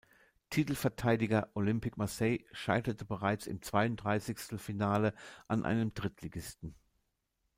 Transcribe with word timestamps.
Titelverteidiger 0.49 1.51
Olympique 1.53 1.95
Marseille 1.95 2.39
scheiterte 2.53 3.05
bereits 3.05 3.45
im 3.45 3.61
Zweiunddreißigstelfinale 3.61 5.13
an 5.47 5.63
einem 5.63 5.93
Drittligisten. 5.93 6.73